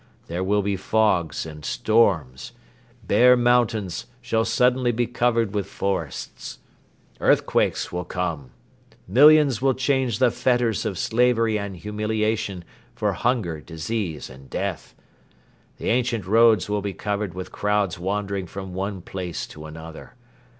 [0.25, 2.53] There will be fogs and storms.
[3.05, 6.57] Bare mountains shall suddenly be covered with forests.
[7.19, 8.49] Earthquakes will come....
[9.07, 12.63] Millions will change the fetters of slavery and humiliation
[12.95, 14.95] for hunger, disease and death.
[15.77, 20.15] The ancient roads will be covered with crowds wandering from one place to another.